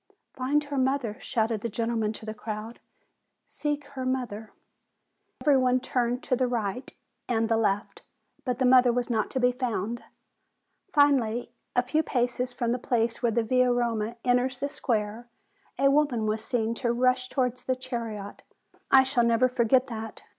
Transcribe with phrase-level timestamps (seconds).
[0.33, 2.79] "Find her mother!" shouted the gentleman to the crowd;
[3.45, 4.49] "seek her mother!"
[5.39, 6.91] And every one turned to the right
[7.29, 8.01] and the left;
[8.43, 10.01] but the mother was not to be found.
[10.91, 15.29] Finally, a few paces from the place where the Via Roma enters the square,
[15.77, 18.41] a woman was seen to rush towards the chariot.
[18.73, 20.23] Ah, I shall never forget that!